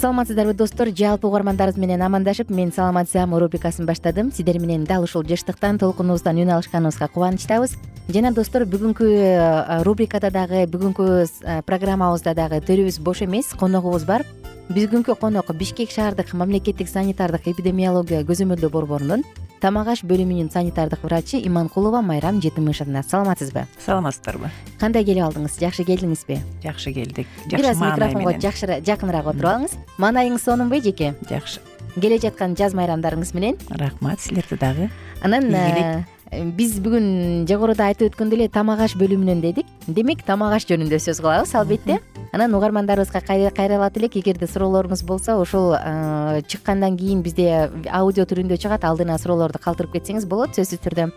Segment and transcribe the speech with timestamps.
[0.00, 0.88] саламатсыздарбы достор?
[0.96, 4.32] Жалпы угармандарыбыз менен амандашып мен саламат саама рубрикасын баштадым.
[4.32, 7.76] Сиздер менен дал ушул жыштыктан толкунубуздан үн алышканыбызга кубанычтабыз.
[8.08, 14.24] Жана достор бүгүнкү рубрикада дагы бүгүнкү программабызда дагы төрүбүз бош эмес коногубуз бар.
[14.70, 19.24] Бүгүнкү конок бишкек шаардык мамлекеттик санитардык эпидемиология көзөмөлдөө борборунун
[19.60, 23.66] тамак аш бөлүмүнүн санитардык врачы иманкулова майрам жетимишовна саламатсызбы?
[23.84, 24.50] Саламатсыздарбы.
[24.80, 25.58] Кандай келип алдыңыз?
[25.60, 26.40] Жакшы келдиңизби?
[26.64, 27.26] Жакшы келдик.
[27.50, 28.40] Бир аз микрофонго менен.
[28.40, 29.76] жакшыраак жакыныраак отуруп алыңыз.
[29.98, 31.60] Маанайыңыз сонунбу эжеке жакшы.
[32.00, 34.90] Келе жаткан жаз майрамдарыңыз менен рахмат силерди дагы.
[35.22, 36.06] анан ийгилик.
[36.30, 39.66] э, биз бүгүн жогоруда айтып өткөндөй эле тамак аш бөлүмүнөн дедик.
[39.86, 42.00] Демек тамак аш жөнүндө сөз кылабыз албетте
[42.32, 44.16] анан угармандарыбызга кайрылат элек.
[44.16, 50.26] Эгерде суроолоруңуз болсо ушул э, чыккандан кийин бизде аудио түрүндө чыгат алдына суроолорду калтырып кетсеңиз
[50.26, 51.10] болот сөзсүз түрдө.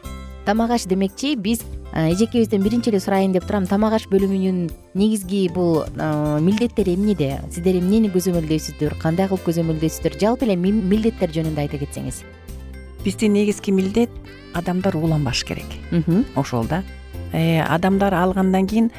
[0.46, 1.62] Тамак аш демекчи биз
[1.94, 3.68] э, эжекебизден биринчи эле сурайын деп турам.
[3.68, 7.40] Тамак аш бөлүмүнүн негизги бул э, милдеттери эмнеде?
[7.52, 8.98] Сиздер эмнени көзөмөлдөйсүздөр?
[9.02, 10.18] Кандай кылып көзөмөлдөйсүздөр?
[10.20, 12.24] Жалпы эле милдеттер жөнүндө айта кетсеңиз.
[13.06, 14.10] Биздин негизги милдет
[14.54, 15.78] адамдар ууланбаш керек.
[16.36, 16.84] Ошол да.
[17.34, 18.92] Адамдар алгандан кийин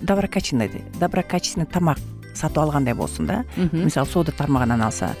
[0.00, 1.98] доброкачественный доброкачественный тамак
[2.34, 3.44] сатып алгандай болсун да.
[3.72, 5.14] Мисалы соода тармагынан алса.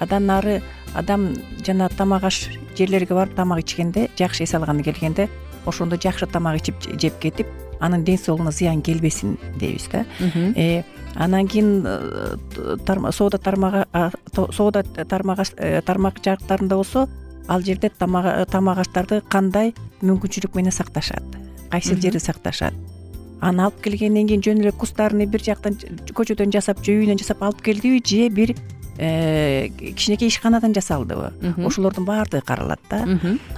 [0.00, 0.62] Андан ары
[0.94, 1.34] адам
[1.66, 5.28] жана тамак аш жерлерге барып тамак ичкенде жакшы эс алганы келгенде
[5.66, 7.46] ошондо жакшы тамак ичип жеп кетип
[7.80, 10.04] анын ден соолугуна зыян келбесин дейбиз да.
[10.56, 10.82] Э,
[11.14, 13.86] анан кийин э, соода тармагы
[14.52, 17.08] соода тармак э, тармак жарыктарында болсо
[17.48, 21.22] ал жерде тамак аштарды кандай мүмкүнчүлүк менен сакташат
[21.70, 22.74] кайсы жерде сакташат
[23.40, 25.76] аны алып келгенден кийин жөн эле кустарный бир жактан
[26.14, 28.54] көчөдөн жасап же үйүнөн жасап алып келдиби же бир
[28.98, 31.32] э, кичинекей ишканадан жасалдыбы?
[31.64, 33.04] Ошолордун баардыгы каралат да.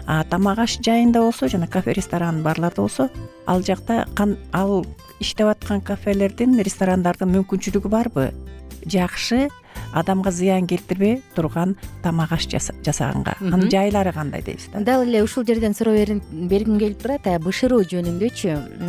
[0.07, 3.09] А тамак аш жайында болсо жана кафе ресторан барларда болсо
[3.47, 4.07] ал жакта
[4.53, 4.87] ал
[5.21, 8.33] иштеп аткан кафелердин ресторандардын мүмкүнчүлүгү барбы?
[8.87, 9.49] Жакшы
[9.93, 13.37] адамга зыян келтирбей турган тамак аш жасаганга.
[13.41, 14.81] Анын жайлары кандай дейбиз да?
[14.81, 17.27] Дал эле ушул жерден суроо бергим келип турат.
[17.41, 18.83] Бышыруу жөнүндөчү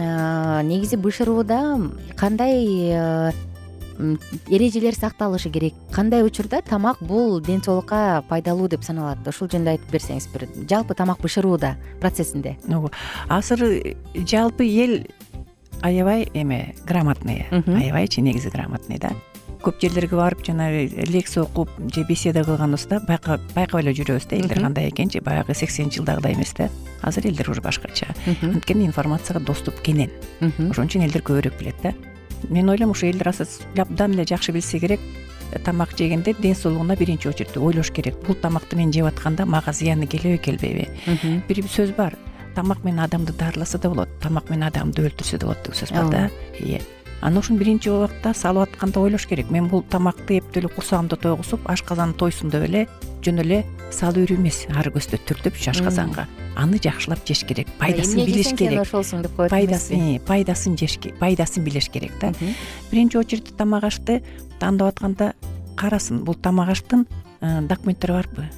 [0.63, 3.33] негизи бышырууда кандай
[4.49, 5.73] эрежелер сакталышы керек?
[5.91, 9.27] Кандай учурда тамак бул ден соолукка пайдалуу деп саналат?
[9.27, 10.47] Ушул жөнүндө айтып берсеңиз бир.
[10.69, 12.57] Жалпы тамак бышырууда процессинде.
[13.29, 15.05] Азыр жалпы эл
[15.81, 17.47] аябай эме грамотный.
[17.51, 19.11] Аябайчы негизи грамотный да.
[19.61, 24.35] Көп жерлерге барып жанагы лекция окуп же беседа кылганыбызда байкап эле жүрөбүз да.
[24.37, 26.69] Элдер кандай экенчи баягы сексенинчи жылдагыдай эмес да.
[27.01, 28.07] Азыр элдер уже башкача.
[28.41, 30.09] Анткени информацияга доступ кенен.
[30.41, 31.93] Ошон үчүн элдер көбүрөөк билет да.
[32.49, 33.33] Мен ойлойм ушул элдер
[33.77, 34.99] абдан эле жакшы билсе керек
[35.59, 38.15] тамак жегенде ден соолугуна биринчи очередте ойлош керек.
[38.25, 40.87] Бул тамакты мен жеп атканда мага зыяны келеби келбейби.
[41.47, 42.15] Бир сөз бар
[42.55, 46.09] тамак менен адамды дарыласа да болот тамак менен адамды өлтүрсө да болот деген сөз бар
[46.11, 46.29] да?
[47.21, 49.51] Анан ошону биринчи убакта салып атканда ойлош керек.
[49.51, 52.87] Мен бул тамакты эптеп эле курсагымда тойгузуп ашказанды тойсун деп эле
[53.21, 53.59] жөн эле
[53.93, 54.63] салып берүү эмес.
[54.73, 56.25] Ар көздөй түрдөпчү ашказанга
[56.57, 57.69] аны жакшылап жеш керек.
[57.79, 58.81] Пайдасын билиш керек.
[58.81, 62.33] ошолсуң деп коет пайдасын пайдасын жеш пайдасын билиш керек да.
[62.91, 64.23] Биринчи очередте тамак ашты
[64.59, 65.33] тандап атканда
[65.77, 66.23] карасын.
[66.23, 67.07] Бул тамак аштын
[67.41, 68.49] э, документтери барбы?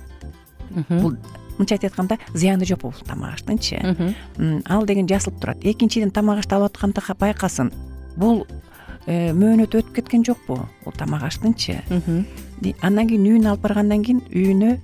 [0.90, 1.18] Бул
[1.60, 3.80] айтып айтканда зыяны жокпу бул тамак аштынчы
[4.66, 5.58] ал деген жазылып турат.
[5.62, 7.72] Экинчиден тамак ашты алып атканда байкасын.
[8.18, 8.46] Бул
[9.06, 10.60] э, мөөнөтү өтүп кеткен жокпу.
[10.84, 11.82] Бул тамак аштынчы
[12.82, 14.78] андан кийин үйүнө алып баргандан кийин үйүнө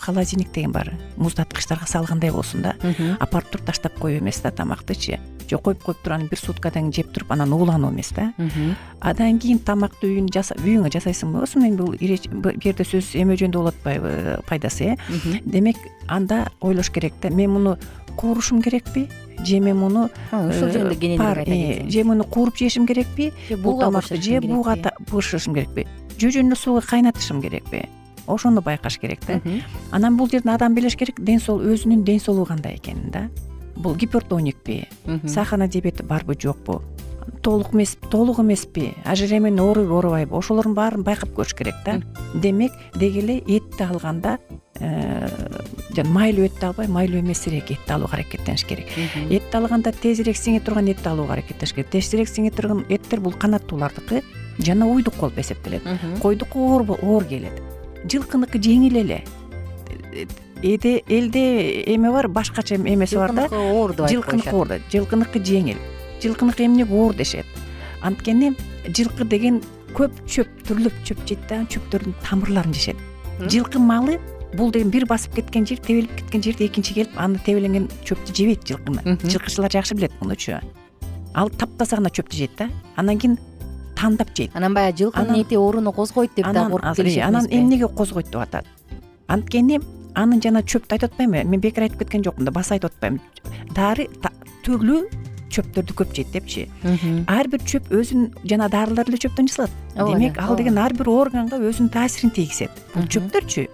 [0.00, 0.92] холодильник деген бар.
[1.16, 2.74] Муздаткычтарга салгандай болсун да.
[3.20, 5.18] Алып барып туруп таштап коюу эмес да тамактычы.
[5.48, 8.32] Же коюп коюп туруп анан бир суткадан жеп туруп анан уулануу эмес да.
[9.00, 14.40] Андан кийин тамакты үйүн үйүңө жасайсың эми бул бул жерде сөз эме жөнүндө болуп атпайбы
[14.48, 14.96] пайдасы э?
[15.44, 15.76] Демек
[16.08, 17.30] анда ойлош керек да.
[17.30, 17.76] Мен муну
[18.16, 19.08] куурушум керекпи?
[19.44, 23.32] Же мен муну ушул жөнүндө кененирээк айта кетсеңиз же муну кууруп жешим керекпи?
[23.62, 24.76] Бул тамакты же бууга
[25.10, 25.86] бышырышым керекпи
[26.18, 27.86] же жөн эле сууга кайнатышым керекпи
[28.26, 29.40] ошону байкаш керек да.
[29.90, 33.28] Анан бул жерден адам билиш керек ден соолук өзүнүн ден соолугу кандай экенин да.
[33.76, 34.88] Бул гипертоникпи
[35.26, 36.82] сахарный диабети барбы жокпу?
[37.42, 37.72] Толук
[38.10, 40.36] толук эмеспи ожирениеден ооруйбу оорубайбы?
[40.36, 42.00] Ошолордун баарын байкап көрүш керек да.
[42.34, 44.38] Демек деги эле этти алганда
[44.78, 45.28] э,
[45.94, 48.86] жана майлуу этти албай майлуу эмесирээк этти алууга аракеттениш керек.
[49.28, 51.90] Этти алганда тезирээк сиңе турган этти алууга аракеттениш керек.
[51.90, 54.22] Тезирээк сиңе турган эттер бул канаттуулардыкы
[54.58, 55.82] жана уйдук болуп эсептелет.
[56.22, 57.75] Койдуку оор келет
[58.10, 59.22] жылкыныкы жеңил эле.
[60.62, 63.48] Элде эме бар башкача эмеси бар да.
[63.48, 65.80] Жылкыныкы оор деп жылкыныкы оор жылкыныкы жеңил.
[66.22, 67.46] Жылкыныкы эмнеге оор дешет?
[68.02, 68.54] Анткени
[68.88, 69.60] жылкы деген
[69.96, 72.96] көп чөп түрлүү чөп жейт да чөптөрдүн тамырларын жешет.
[73.40, 74.18] Жылкы малы
[74.54, 78.64] бул деген бир басып кеткен жер тебелип кеткен жерде экинчи келип аны тебеленген чөптү жебейт
[78.68, 79.18] жылкыны.
[79.24, 80.60] Жылкычылар жакшы билет мунучу
[81.36, 82.70] ал таптаза гана чөптү жейт да.
[82.96, 83.38] Андан кийин
[83.96, 84.54] тандап жейт.
[84.54, 88.66] Анан баягы жылкынын эти ооруну козгойт деп да коркуп келишет анан эмнеге козгойт деп атат?
[89.26, 89.80] Анткени
[90.14, 93.24] анын жана чөптү айтып атпаймынбы мен бекер айтып кеткен жокмун да баса айтып атпаймынбы.
[93.74, 94.06] Дары
[94.64, 95.00] түрлүү
[95.56, 96.68] чөптөрдү көп жейт депчи.
[97.26, 99.74] Ар бир чөп өзүнүн жана дарылар деле чөптөн жасалат.
[99.96, 103.68] Демек ал деген ар бир органга өзүнүн таасирин тийгизет бул чөптөрчү.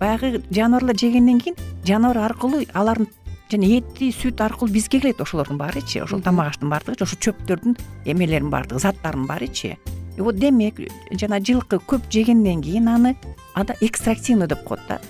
[0.00, 3.08] Баягы жаныбарлар жегенден кийин жаныбар аркылуу алардын
[3.50, 8.50] жана эти сүт аркылуу бизге келет ошолордун баарычы ошол тамак аштын баардыгычы ошол чөптөрдүн эмелеринин
[8.50, 9.76] баардыгы заттарынын баарычы
[10.18, 10.80] вот демек
[11.12, 13.16] жана жылкы көп жегенден кийин аны
[13.54, 15.00] анда экстрактивный деп коет да.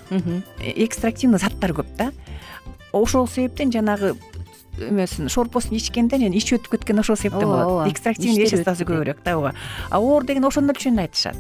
[0.61, 2.13] Экстрактивный заттар көп да.
[2.93, 4.17] Ошол себептен жанагы
[4.79, 7.67] эмесин шорпосун ичкенде анан ичи өтүп кеткен ошол себептен болот.
[7.67, 7.91] ооба.
[7.91, 9.55] Экстрактивный веществосу көбүрөөк да ооба.
[9.91, 11.37] А оор деген эле жөнүндө айтышат.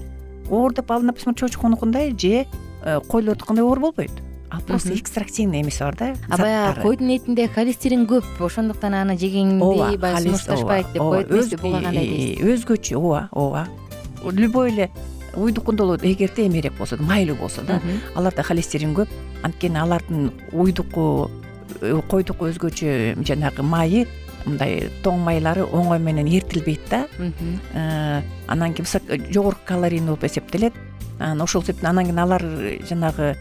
[0.50, 2.46] Оор деп ал например чочконукундай же
[2.84, 4.12] э, койлордукундай оор болбойт
[4.50, 9.96] ал просто экстрактивный эмеси бар да а баягы койдун этинде холестерин көп ошондуктан аны жегенди
[9.96, 12.44] баягы сунушташпайт деп коет эмеспи буга кандай дейсиз.
[12.44, 13.68] өзгөчө ооба ооба.
[14.30, 14.90] Любой эле
[15.34, 17.80] уйдукунда болот эгерде эмерээк болсо майлуу болсо да
[18.14, 19.08] аларда холестерин көп.
[19.42, 21.30] Анткени алардын уйдуку
[21.80, 24.06] э, койдуку өзгөчө жанагы майы
[24.46, 27.06] мындай тоң майлары оңой менен эритилбейт да.
[27.74, 30.72] Э, анан кийин жогорку калорийный болуп эсептелет.
[31.18, 32.42] Анан ошол себептен анан кийин алар
[32.88, 33.36] жанагы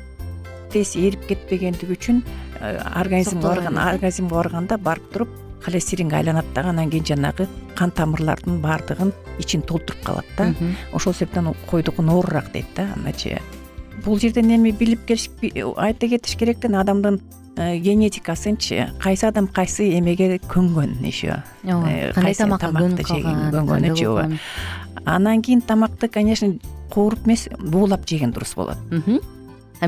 [0.76, 2.22] тез эрип кетпегендиги үчүн
[2.60, 5.30] э, организмге барган организмге барганда барып туруп
[5.64, 10.52] холестеринге айланат дагы анан кийин жанагы кан тамырлардын баардыгын ичин толтуруп калат да.
[10.94, 13.40] Ошол себептен койдуку оорураак дейт да андачы
[14.04, 15.30] бул жерден эми билип келиш
[15.78, 17.22] айта кетиш керек да адамдын
[17.58, 24.40] э, генетикасынчы кайсы адам кайсы эмеге көнгөн еще ооба э, кандай тамакка көнгөнүчү ооба
[25.06, 26.54] анан кийин тамакты конечно
[26.90, 28.78] кууруп эмес буулап жеген дурус болот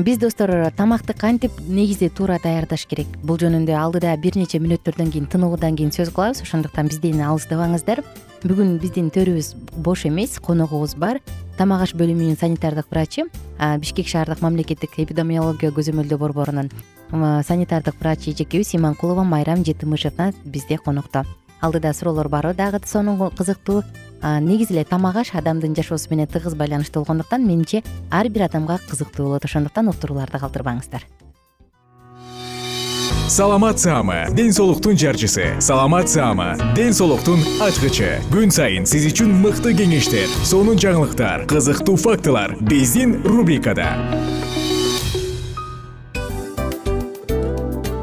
[0.04, 3.08] биз достор тамакты кантип негизи туура даярдаш керек?
[3.22, 6.42] Бул жөнүндө алдыда бир нече мүнөттөрдөн кийин тыныгуудан кийин сөз кылабыз.
[6.44, 8.04] Ошондуктан бизден алыстабаңыздар
[8.44, 11.22] бүгүн биздин төрүбүз бош эмес коногубуз бар.
[11.56, 13.26] Тамак аш бөлүмүнүн санитардык врачы
[13.80, 16.70] бишкек шаардык мамлекеттик эпидемиология көзөмөлдөө борборунун
[17.10, 21.24] санитардык врачы эжекебиз иманкулова майрам жетимишевна бизде конокто.
[21.60, 23.82] Алдыда суроолор бар дагы сонун кызыктуу
[24.22, 29.26] негизи эле тамак аш адамдын жашоосу менен тыгыз байланыштуу болгондуктан менимче ар бир адамга кызыктуу
[29.26, 31.06] болот ошондуктан уктурууларды калтырбаңыздар.
[33.28, 35.60] Саламат саама ден соолуктун жарчысы.
[35.60, 38.22] Саламат саама ден соолуктун ачкычы.
[38.32, 43.92] Күн сайын сиз үчүн мыкты кеңештер сонун жаңылыктар кызыктуу фактылар биздин рубрикада.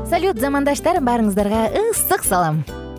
[0.06, 2.62] Салют замандаштар баарыңыздарга ысык салам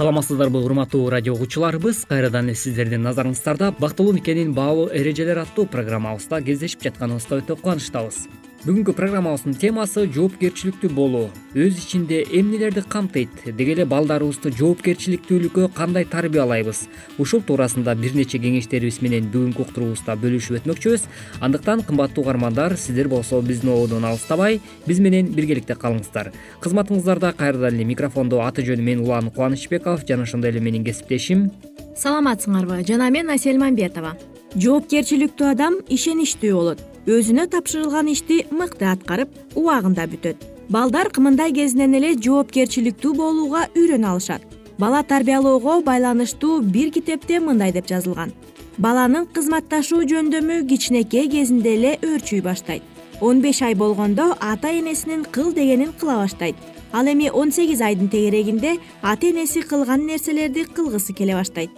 [0.00, 2.06] саламатсыздарбы урматтуу радио угуучуларыбыз?
[2.08, 8.24] Кайрадан эле сиздердин назарыңыздарда бактылуу никенин баалуу эрежелери аттуу программабызда кездешип жатканыбызга өтө кубанычтабыз
[8.60, 11.30] бүгүнкү программабыздын темасы жоопкерчиликтүү болуу.
[11.56, 13.46] Өз ичинде эмнелерди камтыйт?
[13.56, 16.82] Деги эле балдарыбызды жоопкерчиликтүүлүккө кандай тарбиялайбыз?
[17.16, 21.06] Ушул туурасында бир нече кеңештерибиз менен бүгүнкү уктуруубузда бөлүшүп өтмөкчүбүз.
[21.40, 26.28] Андыктан кымбаттуу угармандар сиздер болсо биздин ободон алыстабай биз менен биргеликте калыңыздар.
[26.60, 31.48] Кызматыңыздарда кайрадан эле микрофондо аты жөнүм мен улан кубанычбеков жана ошондой эле менин кесиптешим.
[31.96, 34.18] Саламатсыңарбы жана мен асель мамбетова.
[34.52, 40.44] Жоопкерчиликтүү адам ишеничтүү болот өзүнө тапшырылган ишти мыкты аткарып убагында бүтөт.
[40.70, 44.44] Балдар кымындай кезинен эле жоопкерчиликтүү болууга үйрөнө алышат.
[44.78, 48.30] Бала тарбиялоого байланыштуу бир китепте мындай деп жазылган.
[48.78, 52.82] Баланын кызматташуу жөндөмү кичинекей кезинде эле өөрчүй баштайт.
[53.20, 56.56] Он беш ай болгондо ата энесинин кыл дегенин кыла баштайт.
[56.92, 61.70] Ал эми он сегиз айдын тегерегинде ата энеси кылган нерселерди кылгысы келе баштайт.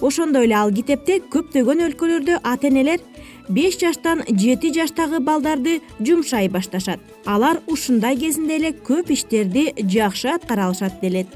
[0.00, 3.00] Ошондой эле ал китепте көптөгөн өлкөлөрдө ата энелер
[3.48, 7.00] беш жаштан жети жаштагы балдарды жумшай башташат.
[7.24, 11.26] Алар ушундай кезинде эле көп иштерди жакшы аткара алышат делет.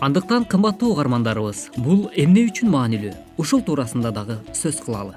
[0.00, 3.12] Андыктан кымбаттуу угармандарыбыз бул эмне үчүн маанилүү?
[3.36, 5.14] Ушул туурасында дагы сөз кылалы.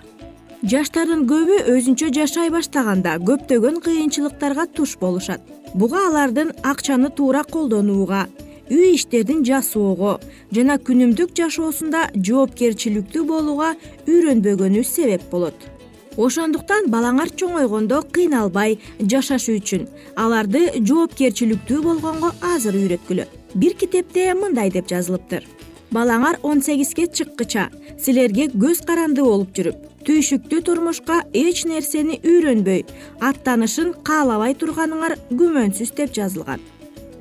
[0.63, 5.41] Жаштардын көбү өзүнчө жашай баштаганда көптөгөн кыйынчылыктарга туш болушат.
[5.73, 8.27] Буга алардын акчаны туура колдонууга
[8.71, 10.19] үй иштерин жасоого
[10.55, 13.73] жана күнүмдүк жашоосунда жоопкерчиликтүү болууга
[14.07, 15.67] үйрөнбөгөнү себеп болот
[16.17, 19.87] ошондуктан балаңар чоңойгондо кыйналбай жашашы үчүн.
[20.15, 23.27] Аларды жоопкерчиликтүү болгонго азыр үйрөткүлө.
[23.55, 25.47] Бир китепте мындай деп жазылыптыр.
[25.93, 27.69] Балаңар он сегизге чыккыча.
[28.01, 32.83] Силерге көз каранды болуп жүрүп түйшүктүү турмушка эч нерсени үйрөнбөй
[33.23, 36.63] аттанышын каалабай турганыңар күмөнсүз деп жазылган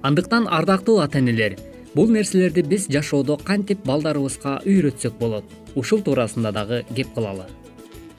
[0.02, 1.54] андыктан ардактуу ата энелер
[1.94, 5.44] бул нерселерди биз жашоодо кантип балдарыбызга үйрөтсөк болот?
[5.76, 7.46] Ушул туурасында дагы кеп кылалы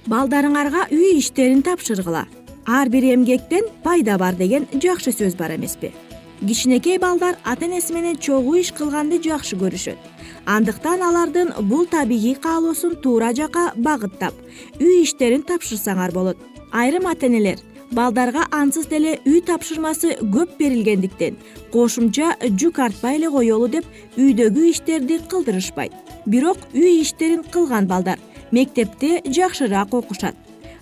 [0.08, 2.26] балдарыңарга үй иштерин тапшыргыла.
[2.68, 5.94] Ар бир эмгектен пайда бар деген жакшы сөз бар эмеспи.
[6.42, 9.98] Кичинекей балдар ата энеси менен чогуу иш кылганды жакшы көрүшөт.
[10.46, 14.34] Андыктан алардын бул табигый каалоосун туура жакка багыттап
[14.80, 16.38] үй иштерин тапшырсаңар болот.
[16.72, 17.60] Айрым ата энелер
[17.92, 21.38] балдарга ансыз деле үй тапшырмасы көп берилгендиктен
[21.72, 23.86] кошумча жүк артпай эле коелу деп
[24.18, 25.94] үйдөгү иштерди кылдырышпайт.
[26.26, 28.20] Бирок үй иштерин кылган балдар
[28.54, 30.36] мектепте жакшыраак окушат.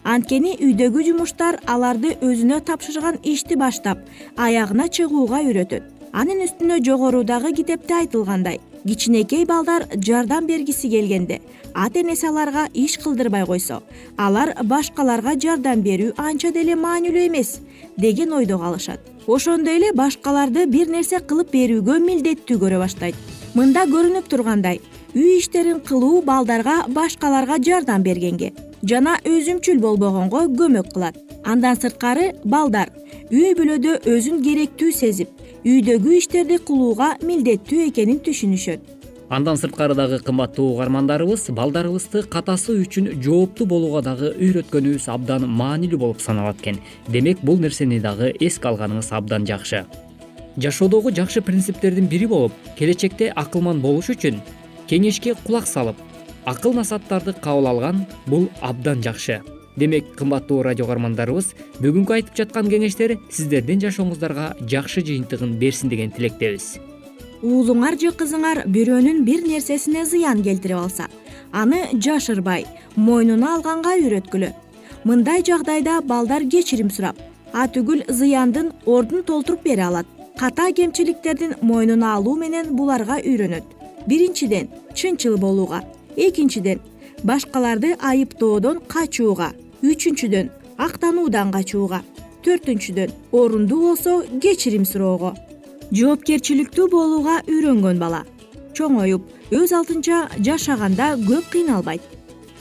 [0.04, 4.02] Анткени үйдөгү жумуштар аларды өзүнө тапшырган ишти баштап
[4.36, 5.88] аягына чыгууга үйрөтөт.
[6.12, 11.40] Анын үстүнө жогорудагы китепте айтылгандай кичинекей балдар жардам бергиси келгенде
[11.74, 13.82] ата энеси аларга иш кылдырбай койсо
[14.18, 17.60] алар башкаларга жардам берүү анча деле маанилүү эмес
[17.98, 23.16] деген ойдо калышат ошондой эле башкаларды бир нерсе кылып берүүгө милдеттүү көрө баштайт.
[23.54, 24.80] Мында көрүнүп тургандай
[25.16, 28.54] үй иштерин кылуу балдарга башкаларга жардам бергенге
[28.84, 31.18] жана өзүмчүл болбогонго көмөк кылат.
[31.44, 32.92] Андан сырткары балдар
[33.32, 35.30] үй бүлөдө өзүн керектүү сезип
[35.66, 38.80] үйдөгү иштерди кылууга милдеттүү экенин түшүнүшөт.
[39.32, 46.22] Андан сырткары дагы кымбаттуу угармандарыбыз балдарыбызды катасы үчүн жооптуу болууга дагы үйрөткөнүбүз абдан маанилүү болуп
[46.22, 46.80] саналат экен.
[47.08, 49.86] Демек бул нерсени дагы эске алганыңыз абдан жакшы.
[50.58, 54.42] Жашоодогу жакшы принциптердин бири болуп келечекте акылман болуш үчүн
[54.92, 55.96] кеңешке кулак салып
[56.46, 59.40] акыл насааттарды кабыл алган бул абдан жакшы.
[59.80, 66.76] Демек кымбаттуу радио каармандарыбыз бүгүнкү айтып жаткан кеңештер сиздердин жашооңуздарга жакшы жыйынтыгын берсин деген тилектебиз.
[67.42, 71.08] Уулуңар же кызыңар бирөөнүн бир нерсесине зыян келтирип алса
[71.54, 74.52] аны жашырбай мойнуна алганга үйрөткүлө
[75.08, 77.18] мындай жагдайда балдар кечирим сурап
[77.54, 80.06] атүгүл зыяндын ордун толтуруп бере алат.
[80.38, 85.84] Ката кемчиликтердин мойнуна алуу менен буларга үйрөнөт биринчиден чынчыл болууга.
[86.16, 86.80] Экинчиден
[87.24, 89.52] башкаларды айыптоодон качууга.
[89.82, 92.02] Үчүнчүдөн актануудан качууга.
[92.44, 95.36] Төртүнчүдөн орундуу болсо кечирим суроого.
[95.92, 98.24] Жоопкерчиликтүү болууга үйрөнгөн бала.
[98.74, 102.02] Чоңоюп өз алдынча жашаганда көп кыйналбайт.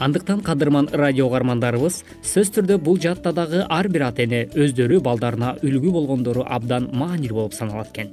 [0.01, 5.59] Андыктан кадырман радио угармандарыбыз сөзсүз түрдө бул жаатта дагы ар бир ата эне өздөрү балдарына
[5.61, 8.09] үлгү болгондору абдан маанилүү болуп саналат экен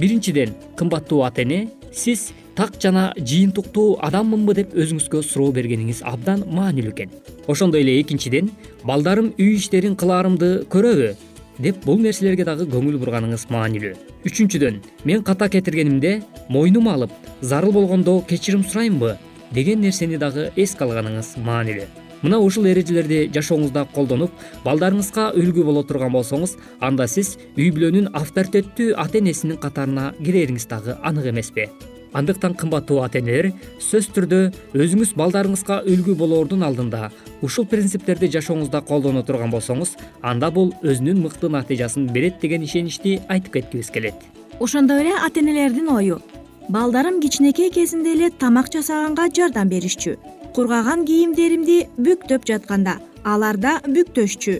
[0.00, 4.54] биринчиден кымбаттуу ата эне сиз так жана жыйынтыктуу адаммынбы?
[4.54, 7.10] деп өзүңүзгө суроо бергениңиз абдан маанилүү экен.
[7.46, 8.50] Ошондой эле экинчиден
[8.84, 11.14] балдарым үй иштерин кылаарымды көрөбү?
[11.58, 13.94] деп бул нерселерге дагы көңүл бурганыңыз маанилүү.
[14.24, 17.10] Үчүнчүдөн мен ката кетиргенимде мойнума алып
[17.40, 19.18] зарыл болгондо кечирим сураймынбы?
[19.52, 24.32] деген нерсени дагы эске алганыңыз маанилүү мына ушул эрежелерди жашооңузда колдонуп
[24.64, 30.96] балдарыңызга үлгү боло турган болсоңуз анда сиз үй бүлөнүн авторитеттүү ата энесинин катарына кирериңиз дагы
[31.02, 31.68] анык эмеспи.
[32.12, 34.40] Андыктан кымбаттуу ата энелер сөзсүз түрдө
[34.74, 37.12] өзүңүз балдарыңызга үлгү болоордун алдында
[37.46, 43.60] ушул принциптерди жашооңузда колдоно турган болсоңуз анда бул өзүнүн мыкты натыйжасын берет деген ишеничти айтып
[43.60, 44.18] кеткибиз келет.
[44.58, 46.20] Ошондой эле ата энелердин ою.
[46.68, 50.18] Балдарым кичинекей кезинде эле тамак жасаганга жардам беришчү
[50.54, 54.54] кургаган кийимдеримди бүктөп жатканда алар да бүктөшчү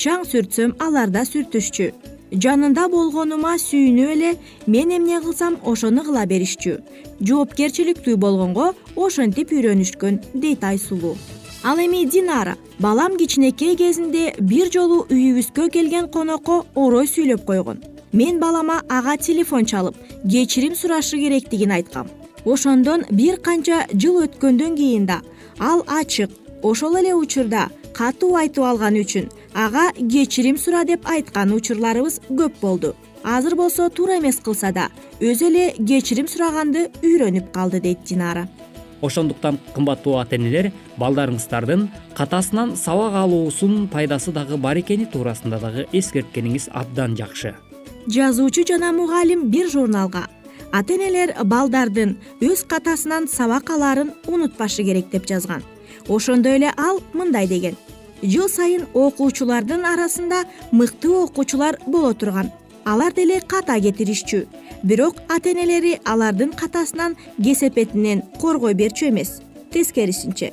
[0.00, 1.90] чаң сүртсөм алар да сүртүшчү
[2.44, 4.30] жанында болгонума сүйүнүп эле
[4.66, 6.78] мен эмне кылсам ошону кыла беришчү
[7.30, 11.16] жоопкерчиликтүү болгонго ошентип үйрөнүшкөн дейт айсулуу
[11.62, 17.82] ал эми динара балам кичинекей кезинде бир жолу үйүбүзгө келген конокко орой сүйлөп койгон.
[18.12, 19.94] Мен балама ага телефон чалып
[20.30, 22.08] кечирим сурашы керектигин айткам
[22.44, 25.20] ошондон бир канча жыл өткөндөн кийин да
[25.58, 26.30] ал ачык
[26.62, 32.94] ошол эле учурда катуу айтып алганы үчүн ага кечирим сура деп айткан учурларыбыз көп болду.
[33.22, 34.88] Азыр болсо туура эмес кылса да
[35.20, 38.48] өзү эле кечирим сураганды үйрөнүп калды дейт динара.
[39.02, 46.70] Ошондуктан кымбаттуу ата энелер балдарыңыздардын катасынан сабак алуусунун пайдасы дагы бар экени туурасында дагы эскерткениңиз
[46.72, 47.54] абдан жакшы.
[48.08, 50.28] Жазуучу жана мугалим бир журналга
[50.72, 55.62] ата энелер балдардын өз катасынан сабак алаарын унутпашы керек деп жазган.
[56.08, 57.76] Ошондой эле ал мындай деген.
[58.22, 62.50] Жыл сайын окуучулардын арасында мыкты окуучулар боло турган.
[62.84, 64.46] Алар деле ката кетиришчү.
[64.82, 69.40] Бирок ата энелери алардын катасынан кесепетинен коргой берчү эмес
[69.72, 70.52] тескерисинче.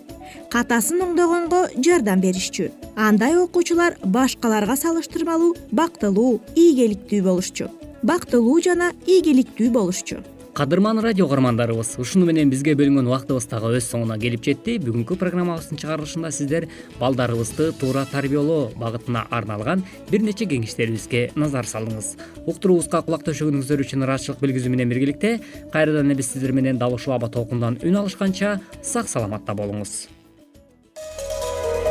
[0.51, 2.71] Катасын оңдогонго жардам беришчү.
[2.95, 7.69] Андай окуучулар башкаларга салыштырмалуу бактылуу ийгиликтүү болушчу
[8.03, 10.23] бактылуу жана ийгиликтүү болушчу.
[10.57, 14.79] Кадырман радио угармандарыбыз ушуну менен бизге бөлүнгөн убактыбыз дагы өз соңуна келип жетти.
[14.81, 16.65] Бүгүнкү программабыздын чыгарылышында сиздер
[16.97, 22.15] балдарыбызды туура тарбиялоо багытына арналган бир нече кеңештерибизге назар салдыңыз
[22.47, 25.38] уктуруубузга кулак төшөгөнүңүздөр үчүн ыраазычылык билгизүү менен биргеликте
[25.73, 30.07] кайрадан эле биз сиздер менен дал ушул аба толкундан үн алышканча сак саламатта болуңуз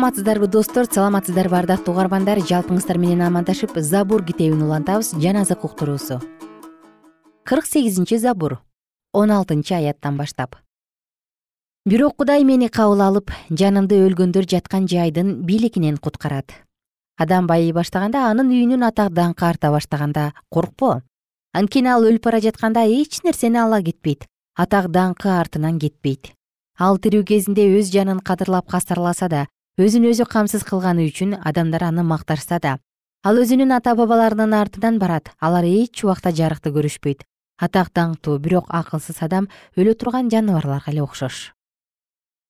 [0.00, 0.86] саламатсыздарбы достор?
[0.86, 6.22] Саламатсыздарбы ардактуу угармандар жалпыңыздар менен амандашып забур китебин улантабыз жан азык уктуруусу.
[7.44, 8.62] Кырк сегизинчи забур
[9.12, 10.56] он алтынчы аяттан баштап.
[11.84, 16.48] Бирок кудай мени кабыл алып жанымды өлгөндөр жаткан жайдын бийлигинен куткарат.
[17.18, 21.02] Адам байый баштаганда анын үйүнүн атак даңкы арта баштаганда коркпо.
[21.52, 24.24] Анткени ал өлүп бара жатканда эч нерсени ала кетпейт.
[24.56, 26.32] Атак даңкы артынан кетпейт.
[26.78, 29.46] Ал тирүү кезинде өз жанын кадырлап кастарласа да
[29.78, 32.78] өзүн өзү камсыз кылганы үчүн адамдар аны макташса да
[33.22, 35.30] ал өзүнүн ата бабаларынын артынан барат.
[35.40, 37.24] Алар эч убакта жарыкты көрүшпөйт.
[37.60, 41.52] Атак даңктуу бирок акылсыз адам өлө турган жаныбарларга эле окшош.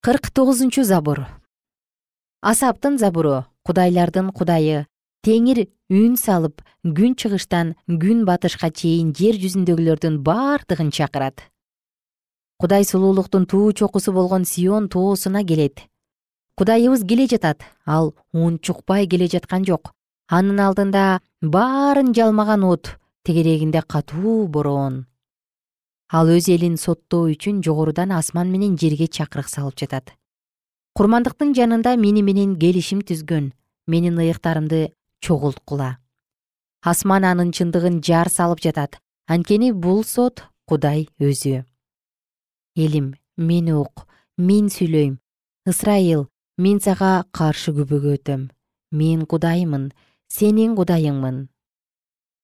[0.01, 1.27] Кырк тогузунчу забур.
[2.41, 4.87] Асаптын забуру кудайлардын кудайы.
[5.27, 11.43] Теңир үн салып күн чыгыштан күн батышка чейин жер жүзүндөгүлөрдүн бардыгын чакырат.
[12.57, 15.90] Кудай сулуулуктун туу чокусу болгон сион тоосуна келет
[16.61, 19.95] кудайыбыз келе жатат ал унчукпай келе жаткан жок.
[20.29, 25.07] Анын алдында баарын жалмаган от тегерегинде катуу бороон
[26.11, 30.13] ал өз элин соттоо үчүн жогорудан асман менен жерге чакырык салып жатат.
[30.95, 33.53] Курмандыктын жанында мени менен келишим түзгөн
[33.87, 34.91] менин ыйыктарымды
[35.23, 35.99] чогулткула.
[36.83, 38.99] Асман анын чындыгын жар салып жатат.
[39.29, 41.65] Анткени бул сот кудай өзү.
[42.75, 45.21] Элим мени ук мен сүйлөйм.
[45.69, 46.27] Ысрайыл
[46.61, 48.41] мен сага каршы күбөгө өтөм.
[48.93, 49.91] Мен кудаймын
[50.29, 51.37] сенин кудайыңмын.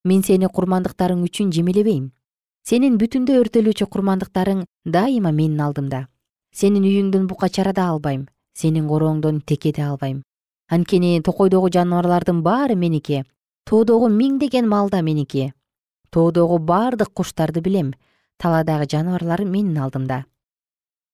[0.09, 2.07] Мен сени курмандыктарың үчүн жемелебейм.
[2.65, 6.07] Сенин бүтүндөй өртөлүүчү курмандыктарың дайыма менин алдымда.
[6.51, 8.25] Сенин үйүңдөн бука чарада албайм
[8.57, 10.23] сенин корооңдон текеде албайм.
[10.73, 13.25] Анткени токойдогу жаныбарлардын баары меники
[13.69, 15.53] тоодогу миңдеген мал да меники.
[16.11, 17.93] Тоодогу бардык куштарды билем
[18.39, 20.25] талаадагы жаныбарлар менин алдымда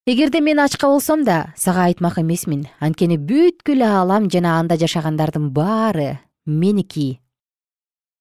[0.07, 2.67] эгерде мен ачка болсом да сага айтмак эмесмин.
[2.81, 7.21] Анткени бүткүл аалам жана анда жашагандардын баары меники.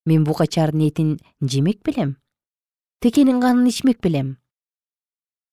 [0.06, 2.18] Мен букачардын этин жемек белем
[3.02, 4.38] текенин канын ичмек белем.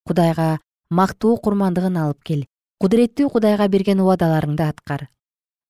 [0.04, 0.58] Кудайга
[0.90, 2.44] мактуу курмандыгын алып кел
[2.80, 5.08] кудуреттүү кудайга берген убадаларыңды аткар.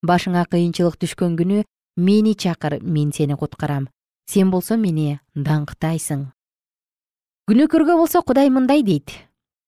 [0.03, 1.63] Башыңа кыйынчылык түшкөн күнү
[1.97, 3.87] мени чакыр мен сени куткарам.
[4.27, 6.27] Сен болсо мени даңктайсың.
[7.47, 9.15] Күнөөкөргө болсо кудай мындай дейт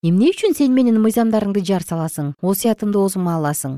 [0.02, 3.74] эмне үчүн сен менин мыйзамдарымды жар саласың осуятымды оозуңа аласың?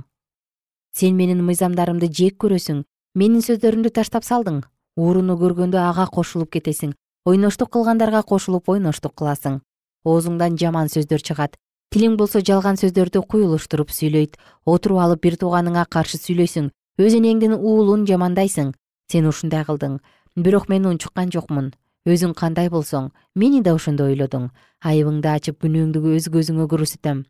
[0.95, 2.85] Сен менин мыйзамдарымды жек көрөсүң
[3.19, 4.61] менин сөздөрүмдү таштап салдың.
[4.95, 6.95] Ууруну көргөндө ага кошулуп кетесиң
[7.27, 9.59] ойноштук кылгандарга кошулуп ойноштук кыласың.
[10.07, 11.59] Оозуңдан жаман сөздөр чыгат.
[11.91, 14.39] Тилиң болсо жалган сөздөрдү куюлуштуруп сүйлөйт.
[14.65, 16.71] Отуруп алып бир тууганыңа каршы сүйлөйсүң.
[17.03, 18.75] Өз энеңдин уулун жамандайсың.
[19.11, 19.99] Сен ушундай кылдың.
[20.37, 21.73] Бирок мен унчуккан жокмун
[22.09, 24.51] өзүң кандай болсоң мени да ошондой ойлодуң.
[24.83, 27.25] Айыбыңды ачып күнөөңдү өз көзүңө көрсөтөм.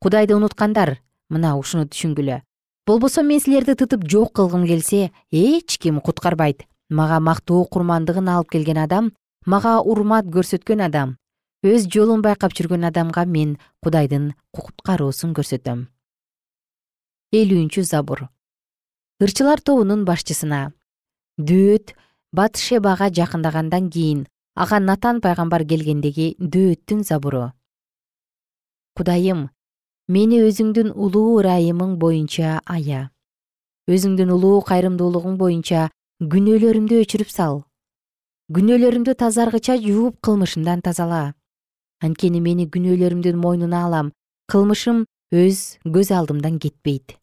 [0.00, 0.98] Кудайды унуткандар
[1.30, 2.42] мына ушуну түшүнгүлө.
[2.86, 6.66] Болбосо мен силерди тытып жок кылгым келсе эч ким куткарбайт.
[6.90, 9.12] Мага мактуу курмандыгын алып келген адам
[9.46, 11.16] мага урмат көрсөткөн адам
[11.62, 15.86] өз жолун байкап жүргөн адамга мен кудайдын куткаруусун көрсөтөм.
[17.32, 18.26] Элүүнчү забур.
[19.20, 20.72] Ырчылар тобунун башчысына
[22.32, 27.50] батшебага жакындагандан кийин ага натан пайгамбар келгендеги дөөттүн забуру
[29.00, 29.48] кудайым
[30.10, 33.02] мени өзүңдүн улуу ырайымың боюнча ая.
[33.88, 35.86] Өзүңдүн улуу кайрымдуулугуң боюнча
[36.32, 37.62] күнөөлөрүмдү өчүрүп сал.
[38.52, 41.34] Күнөөлөрүмдү тазаргыча жууп кылмышымдан тазала.
[42.02, 44.10] Анткени мени күнөөлөрүмдүн мойнуна алам
[44.50, 47.14] кылмышым өз көз алдымдан кетпейт.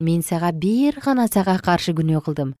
[0.00, 2.54] Мен сага бир гана сага каршы күнөө кылдым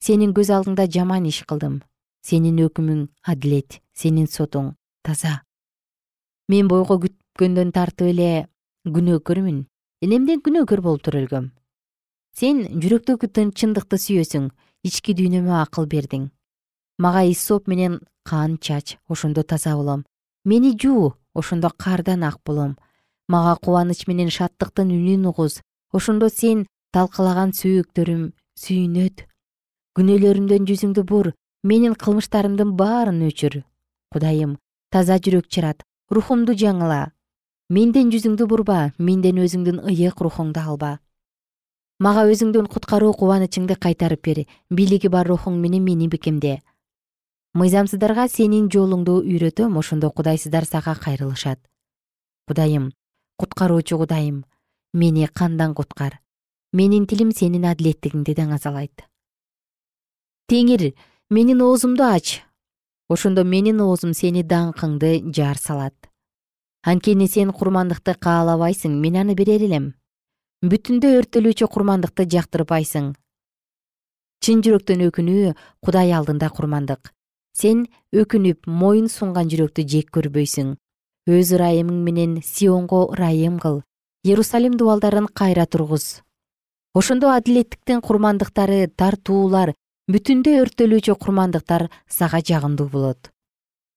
[0.00, 1.80] сенин көз алдыңда жаман иш кылдым.
[2.26, 5.40] Сенин өкүмүң адилет сенин сотуң таза.
[6.48, 8.48] Мен бойго күткөндөн тартып эле
[8.84, 9.64] күнөөкөрмүн
[10.04, 11.50] энемден күнөөкөр болуп төрөлгөм
[12.36, 14.50] сен жүрөктөгү чындыкты сүйөсүң
[14.86, 16.30] ички дүйнөмө акыл бердиң.
[16.98, 20.04] Мага иссоп менен кан чач ошондо таза болом.
[20.44, 22.76] Мени жуу ошондо кардан ак болом.
[23.28, 25.60] Мага кубаныч менен шаттыктын үнүн угуз.
[25.92, 29.26] Ошондо сен талкалаган сөөктөрүм сүйүнөт
[29.98, 31.32] күнөөлөрүмдөн жүзүңдү бур
[31.66, 33.62] менин кылмыштарымдын баарын өчүр.
[34.14, 34.56] Кудайым
[34.94, 35.82] таза жүрөк жарат
[36.14, 37.10] рухумду жаңыла.
[37.70, 40.98] Менден жүзүңдү бурба менден өзүңдүн ыйык рухуңду алба.
[41.98, 46.60] Мага өзүңдүн куткаруу кубанычыңды кайтарып бер бийлиги бар рухуң менен мени бекемде.
[47.58, 51.58] Мыйзамсыздарга сенин жолуңду үйрөтөм ошондо кудайсыздар сага кайрылышат.
[52.46, 52.92] Кудайым
[53.36, 54.44] куткаруучу кудайым
[54.94, 56.20] мени кандан куткар?
[56.72, 59.10] Менин тилим сенин адилеттигиңди даңазалайт
[60.50, 60.94] теңир
[61.30, 62.42] менин оозумду ач.
[63.08, 65.94] Ошондо менин оозум сени даңкыңды жаар салат.
[66.82, 69.92] Анткени сен курмандыкты каалабайсың мен аны берер элем.
[70.66, 73.12] Бүтүндөй өрттөлүүчү курмандыкты жактырбайсың.
[74.42, 75.52] Чын жүрөктөн өкүнүү
[75.86, 77.12] кудай алдында курмандык.
[77.54, 80.74] Сен өкүнүп моюн сунган жүрөктү жек көрбөйсүң.
[81.30, 83.84] Өз ырайымың менен сионго ырайым кыл.
[84.24, 86.22] Иерусалим дубалдарын кайра тургуз.
[86.94, 89.74] Ошондо адилеттиктин курмандыктары тартуулар
[90.10, 93.30] бүтүндөй өрттөлүүчү курмандыктар сага жагымдуу болот.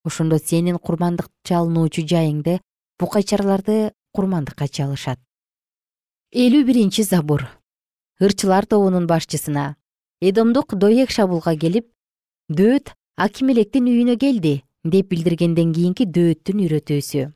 [0.04, 2.58] Ошондо сенин курмандык чалынуучу жайыңды
[3.00, 5.18] букайчарларды курмандыкка чалышат.
[6.32, 7.46] Элүү биринчи забур.
[8.20, 9.76] Ырчылар тобунун башчысына.
[10.20, 11.90] Эдомдук доек шабуулга келип
[12.48, 17.26] дөөт акимелектин үйүнө келди деп билдиргенден кийинки дөөттүн үйрөтүүсү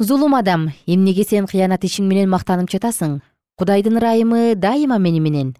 [0.00, 3.20] зулум адам эмнеге сен кыянат ишиң менен мактанып жатасың?
[3.60, 5.50] Кудайдын ырайымы дайыма мени менен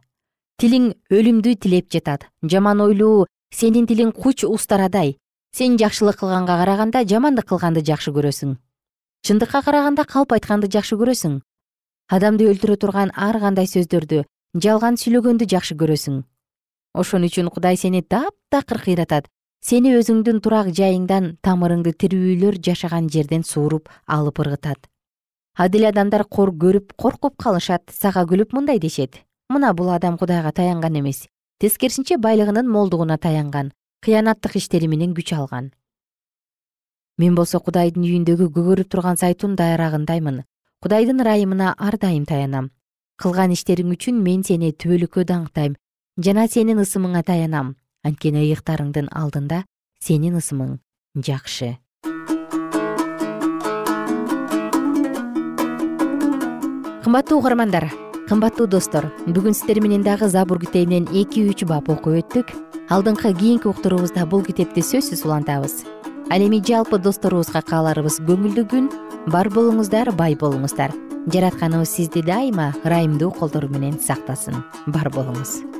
[0.61, 2.27] тилиң өлүмдү тилеп жатат.
[2.45, 5.17] Жаман ойлуу сенин тилиң куч устарадай.
[5.57, 8.59] Сен жакшылык кылганга караганда жамандык кылганды жакшы көрөсүң.
[9.25, 11.39] Чындыкка караганда калп айтканды жакшы көрөсүң.
[12.13, 14.25] Адамды өлтүрө турган ар кандай сөздөрдү
[14.61, 16.21] жалган сүйлөгөндү жакшы көрөсүң.
[16.93, 19.33] Ошон үчүн кудай сени таптакыр кыйратат.
[19.65, 24.91] Сени өзүңдүн турак жайыңдан тамырыңды тирүүлөр жашаган жерден сууруп алып ыргытат.
[25.57, 29.21] Адил адамдар кор көрүп коркуп калышат сага күлүп мындай дешет
[29.51, 31.27] мына бул адам кудайга таянган эмес.
[31.59, 35.73] Тескерисинче байлыгынын молдугуна таянган кыянаттык иштери менен күч алган.
[37.19, 40.45] Мен болсо кудайдын үйүндөгү көгөрүп турган зайтун дайрагындаймын.
[40.81, 42.71] Кудайдын ырайымына ар дайым таянам.
[43.21, 45.77] Кылган иштериң үчүн мен сени түбөлүккө даңктайм
[46.17, 47.75] жана сенин ысымыңа таянам.
[48.07, 49.65] Анткени ыйыктарыңдын алдында
[50.01, 50.79] сенин ысымың
[51.21, 51.77] жакшы.
[57.05, 57.91] Кымбаттуу угармандар
[58.31, 62.53] кымбаттуу достор бүгүн сиздер менен дагы забур китебинен эки үч бап окуп өттүк.
[62.95, 65.83] Алдыңкы кийинки уктуруубузда бул китепти сөзсүз улантабыз.
[66.31, 68.89] Ал эми жалпы досторубузга кааларыбыз көңүлдүү күн
[69.35, 70.95] бар болуңуздар бай болуңуздар.
[71.27, 74.63] Жаратканыбыз сизди дайыма ырайымдуу колдору менен сактасын.
[74.87, 75.80] Бар болуңуз